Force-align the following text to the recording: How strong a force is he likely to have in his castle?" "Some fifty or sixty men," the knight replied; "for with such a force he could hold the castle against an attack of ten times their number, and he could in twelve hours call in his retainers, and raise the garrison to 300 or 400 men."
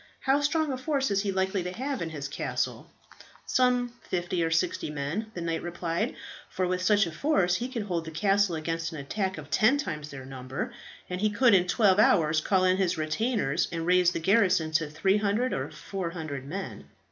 How 0.21 0.41
strong 0.41 0.71
a 0.71 0.79
force 0.79 1.11
is 1.11 1.21
he 1.21 1.31
likely 1.31 1.61
to 1.61 1.71
have 1.71 2.01
in 2.01 2.09
his 2.09 2.27
castle?" 2.27 2.89
"Some 3.45 3.89
fifty 4.01 4.43
or 4.43 4.49
sixty 4.49 4.89
men," 4.89 5.29
the 5.35 5.41
knight 5.41 5.61
replied; 5.61 6.15
"for 6.49 6.65
with 6.65 6.81
such 6.81 7.05
a 7.05 7.11
force 7.11 7.57
he 7.57 7.69
could 7.69 7.83
hold 7.83 8.05
the 8.05 8.09
castle 8.09 8.55
against 8.55 8.91
an 8.91 8.97
attack 8.97 9.37
of 9.37 9.51
ten 9.51 9.77
times 9.77 10.09
their 10.09 10.25
number, 10.25 10.73
and 11.07 11.21
he 11.21 11.29
could 11.29 11.53
in 11.53 11.67
twelve 11.67 11.99
hours 11.99 12.41
call 12.41 12.63
in 12.65 12.77
his 12.77 12.97
retainers, 12.97 13.67
and 13.71 13.85
raise 13.85 14.09
the 14.11 14.19
garrison 14.19 14.71
to 14.71 14.89
300 14.89 15.53
or 15.53 15.69
400 15.69 16.47
men." 16.47 16.85